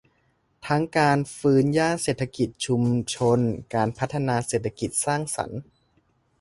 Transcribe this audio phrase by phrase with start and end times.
[0.67, 2.83] ทั้งการฟื้นย่านเศรษฐกิจชุม
[3.15, 3.39] ชน
[3.75, 5.61] การพัฒนาเศรษฐกิจสร้างสรรค์